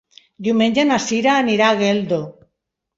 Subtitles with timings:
[0.47, 2.23] Diumenge na Sira anirà a Geldo.